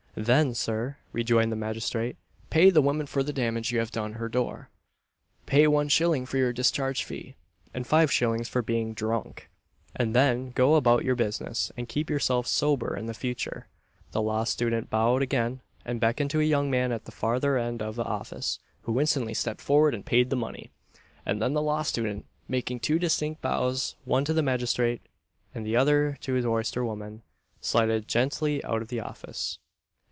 [0.13, 2.17] "Then, Sir," rejoined the magistrate,
[2.49, 4.69] "pay the woman for the damage you have done her door
[5.45, 7.37] pay one shilling for your discharge fee,
[7.73, 9.49] and five shillings for being drunk;
[9.95, 13.69] and then go about your business, and keep yourself sober in future."
[14.11, 17.81] The Law Student bowed again, and beckoned to a young man at the farther end
[17.81, 20.71] of the office, who instantly stepped forward and paid the money;
[21.25, 25.01] and then the Law Student, making two distinct bows one to the magistrate,
[25.55, 27.21] and the other to his oyster woman,
[27.61, 29.57] slided genteelly out of the office.